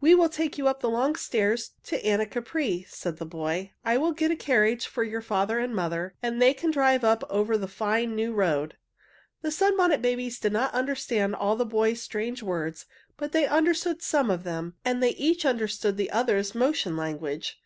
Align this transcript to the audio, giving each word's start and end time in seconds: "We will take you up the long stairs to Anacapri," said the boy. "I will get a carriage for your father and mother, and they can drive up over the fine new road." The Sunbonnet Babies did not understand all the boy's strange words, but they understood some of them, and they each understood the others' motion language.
"We 0.00 0.14
will 0.14 0.28
take 0.28 0.58
you 0.58 0.68
up 0.68 0.78
the 0.78 0.88
long 0.88 1.16
stairs 1.16 1.72
to 1.86 2.00
Anacapri," 2.02 2.86
said 2.86 3.16
the 3.16 3.26
boy. 3.26 3.72
"I 3.84 3.98
will 3.98 4.12
get 4.12 4.30
a 4.30 4.36
carriage 4.36 4.86
for 4.86 5.02
your 5.02 5.20
father 5.20 5.58
and 5.58 5.74
mother, 5.74 6.14
and 6.22 6.40
they 6.40 6.54
can 6.54 6.70
drive 6.70 7.02
up 7.02 7.24
over 7.28 7.58
the 7.58 7.66
fine 7.66 8.14
new 8.14 8.32
road." 8.32 8.76
The 9.40 9.50
Sunbonnet 9.50 10.00
Babies 10.00 10.38
did 10.38 10.52
not 10.52 10.72
understand 10.72 11.34
all 11.34 11.56
the 11.56 11.66
boy's 11.66 12.00
strange 12.00 12.44
words, 12.44 12.86
but 13.16 13.32
they 13.32 13.48
understood 13.48 14.02
some 14.02 14.30
of 14.30 14.44
them, 14.44 14.74
and 14.84 15.02
they 15.02 15.14
each 15.14 15.44
understood 15.44 15.96
the 15.96 16.12
others' 16.12 16.54
motion 16.54 16.96
language. 16.96 17.60